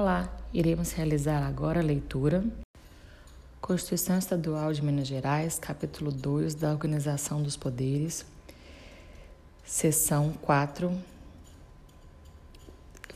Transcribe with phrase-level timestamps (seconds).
[0.00, 2.44] Olá, iremos realizar agora a leitura
[3.60, 8.24] Constituição Estadual de Minas Gerais, capítulo 2 da Organização dos Poderes,
[9.64, 10.96] seção 4,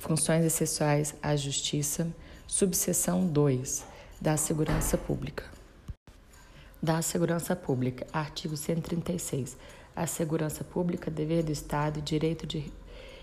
[0.00, 2.12] Funções essenciais à Justiça,
[2.48, 3.84] subseção 2,
[4.20, 5.44] da Segurança Pública.
[6.82, 9.56] Da Segurança Pública, artigo 136.
[9.94, 12.72] A segurança pública, dever do Estado e direito de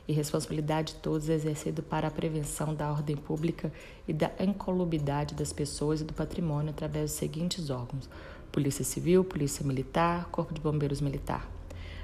[0.10, 3.71] e responsabilidade de todos exercido para a prevenção da ordem pública
[4.07, 8.10] e da incolubidade das pessoas e do patrimônio através dos seguintes órgãos:
[8.52, 11.47] Polícia Civil, Polícia Militar, Corpo de Bombeiros Militar.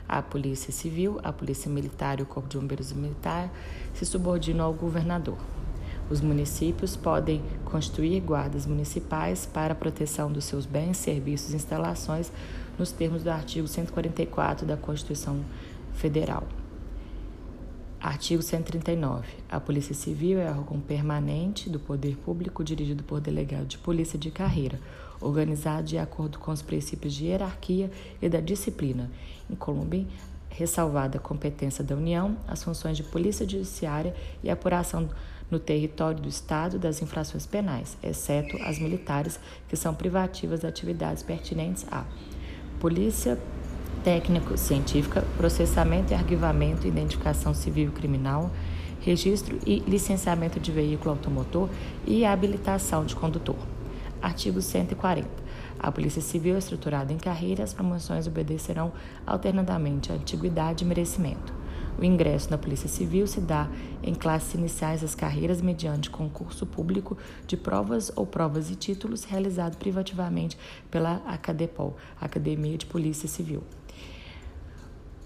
[0.08, 3.52] A Polícia Civil, a Polícia Militar e o Corpo de Bombeiros Militar
[3.96, 5.40] se subordinam ao governador.
[6.08, 12.32] Os municípios podem constituir guardas municipais para a proteção dos seus bens, serviços e instalações
[12.78, 15.44] nos termos do artigo 144 da Constituição
[15.96, 16.44] Federal.
[18.00, 19.28] Artigo 139.
[19.50, 24.30] A Polícia Civil é órgão permanente do poder público dirigido por delegado de polícia de
[24.30, 24.80] carreira,
[25.20, 27.90] organizado de acordo com os princípios de hierarquia
[28.22, 29.10] e da disciplina,
[29.50, 30.08] incluindo
[30.50, 35.10] ressalvada a competência da União, as funções de polícia judiciária e apuração
[35.50, 41.24] no território do Estado das infrações penais, exceto as militares, que são privativas de atividades
[41.24, 42.06] pertinentes à
[42.80, 43.40] Polícia
[44.06, 48.52] técnico-científica, processamento e arquivamento, identificação civil e criminal,
[49.02, 51.68] registro e licenciamento de veículo automotor
[52.06, 53.58] e habilitação de condutor.
[54.22, 55.28] Artigo 140.
[55.80, 58.94] A Polícia Civil é estruturada em carreira, as promoções obedecerão
[59.26, 61.52] alternadamente à antiguidade e merecimento.
[61.98, 63.68] O ingresso na Polícia Civil se dá
[64.04, 67.18] em classes iniciais das carreiras mediante concurso público
[67.48, 70.58] de provas ou provas e títulos realizado privativamente
[70.92, 73.64] pela Acadepol, Academia de Polícia Civil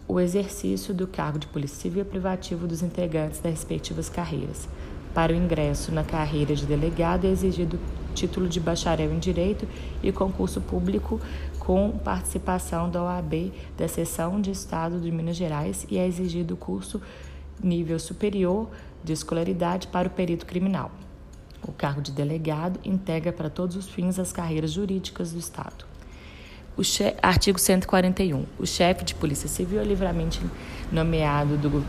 [0.09, 4.67] o exercício do cargo de Polícia Civil é privativo dos integrantes das respectivas carreiras.
[5.13, 7.79] Para o ingresso na carreira de delegado é exigido
[8.15, 9.67] título de bacharel em Direito
[10.01, 11.21] e concurso público
[11.59, 16.99] com participação da OAB da Seção de Estado de Minas Gerais e é exigido curso
[17.61, 18.67] nível superior
[19.03, 20.89] de escolaridade para o perito criminal.
[21.61, 25.88] O cargo de delegado integra para todos os fins as carreiras jurídicas do Estado.
[26.77, 27.15] O che...
[27.21, 28.45] Artigo 141.
[28.57, 30.41] O chefe de Polícia Civil é livremente
[30.91, 31.85] nomeado do...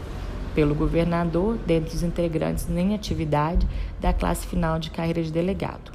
[0.54, 3.66] pelo governador dentre os integrantes em atividade
[4.00, 5.92] da classe final de carreira de delegado.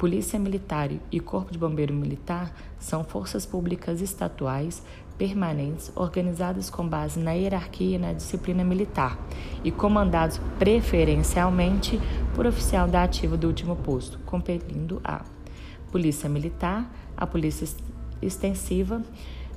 [0.00, 4.82] Polícia Militar e Corpo de Bombeiro Militar são forças públicas estatuais
[5.18, 9.18] permanentes organizadas com base na hierarquia e na disciplina militar
[9.62, 12.00] e comandados preferencialmente
[12.34, 15.22] por oficial da ativa do último posto, compelindo a
[15.92, 17.68] Polícia Militar, a Polícia
[18.22, 19.02] extensiva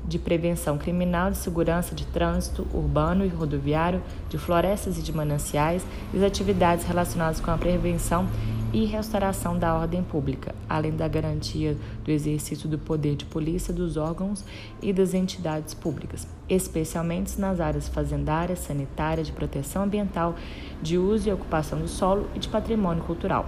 [0.05, 5.85] de prevenção criminal, de segurança de trânsito urbano e rodoviário, de florestas e de mananciais
[6.13, 8.27] e as atividades relacionadas com a prevenção
[8.73, 13.97] e restauração da ordem pública, além da garantia do exercício do poder de polícia dos
[13.97, 14.43] órgãos
[14.81, 20.35] e das entidades públicas, especialmente nas áreas fazendária, sanitária, de proteção ambiental,
[20.81, 23.47] de uso e ocupação do solo e de patrimônio cultural.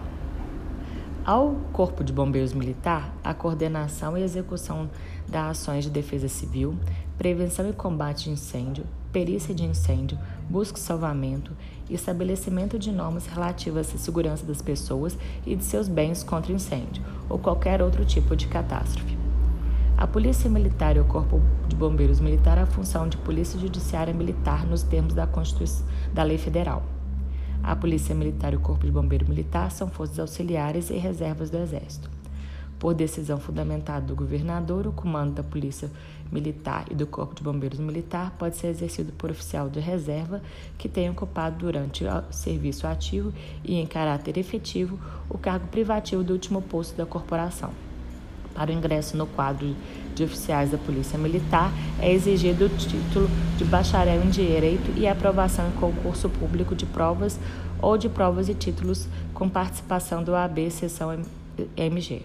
[1.26, 4.88] Ao Corpo de Bombeiros Militar, a coordenação e execução
[5.28, 6.78] das ações de defesa civil,
[7.18, 11.52] prevenção e combate de incêndio, perícia de incêndio, busca e salvamento
[11.90, 17.04] e estabelecimento de normas relativas à segurança das pessoas e de seus bens contra incêndio
[17.28, 19.18] ou qualquer outro tipo de catástrofe.
[19.98, 24.68] A Polícia Militar e o Corpo de Bombeiros Militar a função de Polícia Judiciária Militar
[24.68, 26.95] nos termos da Constituição da Lei Federal.
[27.66, 31.58] A Polícia Militar e o Corpo de Bombeiro Militar são forças auxiliares e reservas do
[31.58, 32.08] Exército.
[32.78, 35.90] Por decisão fundamentada do governador, o comando da Polícia
[36.32, 40.44] Militar e do Corpo de Bombeiros Militar pode ser exercido por oficial de reserva
[40.78, 43.34] que tenha ocupado durante o serviço ativo
[43.64, 47.72] e em caráter efetivo o cargo privativo do último posto da corporação.
[48.54, 49.76] Para o ingresso no quadro
[50.16, 55.68] de oficiais da Polícia Militar, é exigido o título de bacharel em Direito e aprovação
[55.68, 57.38] em concurso público de provas
[57.82, 61.22] ou de provas e títulos com participação do AB Seção
[61.76, 62.24] MG.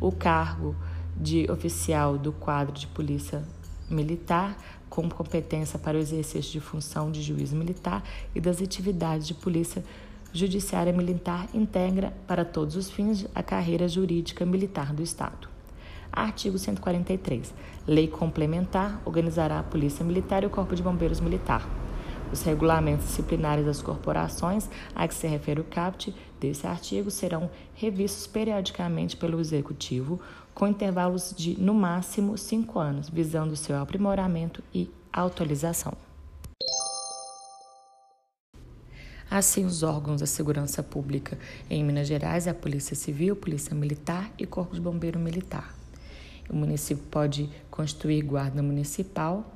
[0.00, 0.74] O cargo
[1.16, 3.42] de oficial do quadro de Polícia
[3.88, 4.56] Militar,
[4.90, 8.02] com competência para o exercício de função de juiz militar
[8.34, 9.82] e das atividades de polícia
[10.32, 15.57] judiciária militar, integra, para todos os fins, a carreira jurídica militar do Estado.
[16.18, 17.54] Artigo 143.
[17.86, 21.64] Lei complementar organizará a Polícia Militar e o Corpo de Bombeiros Militar.
[22.32, 28.26] Os regulamentos disciplinares das corporações a que se refere o CAPT desse artigo serão revistos
[28.26, 30.20] periodicamente pelo Executivo,
[30.52, 35.92] com intervalos de, no máximo, cinco anos, visando seu aprimoramento e atualização.
[39.30, 41.38] Assim, os órgãos da segurança pública
[41.70, 45.77] em Minas Gerais a Polícia Civil, Polícia Militar e Corpo de Bombeiro Militar.
[46.48, 49.54] O município pode constituir guarda municipal.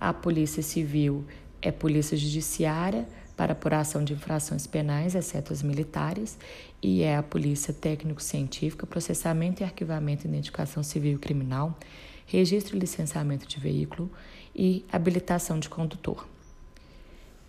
[0.00, 1.24] A Polícia Civil
[1.60, 6.36] é Polícia Judiciária para apuração de infrações penais, exceto as militares,
[6.82, 11.78] e é a Polícia Técnico-Científica, processamento e arquivamento, identificação civil e criminal,
[12.26, 14.10] registro e licenciamento de veículo
[14.54, 16.26] e habilitação de condutor.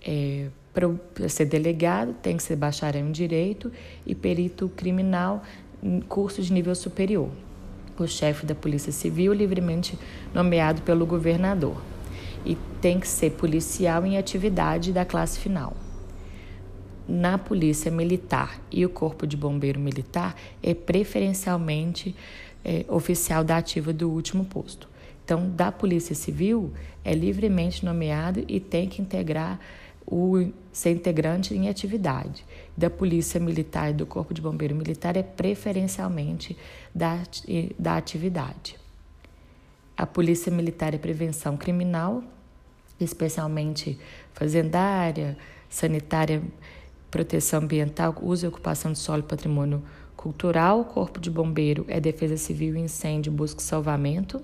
[0.01, 3.71] É, para ser delegado, tem que ser bacharel em direito
[4.05, 5.43] e perito criminal
[5.81, 7.31] em curso de nível superior.
[8.03, 9.97] O chefe da Polícia Civil livremente
[10.33, 11.81] nomeado pelo governador.
[12.45, 15.75] E tem que ser policial em atividade da classe final.
[17.07, 22.15] Na Polícia Militar e o Corpo de Bombeiro Militar é preferencialmente
[22.63, 24.87] é, oficial da ativa do último posto.
[25.25, 26.71] Então, da Polícia Civil
[27.03, 29.59] é livremente nomeado e tem que integrar
[30.09, 32.43] o ser integrante em atividade.
[32.75, 36.57] Da Polícia Militar e do Corpo de Bombeiro Militar é preferencialmente
[36.93, 37.21] da,
[37.77, 38.75] da atividade.
[39.95, 42.23] A Polícia Militar é prevenção criminal,
[42.99, 43.99] especialmente
[44.33, 45.37] fazendária,
[45.69, 46.41] sanitária,
[47.11, 49.83] proteção ambiental, uso e ocupação de solo e patrimônio
[50.15, 50.81] cultural.
[50.81, 54.41] O Corpo de Bombeiro é defesa civil, incêndio, busca e salvamento.